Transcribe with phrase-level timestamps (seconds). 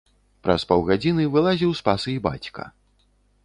[0.45, 2.69] Праз паўгадзіны вылазіў з пасы і бацька.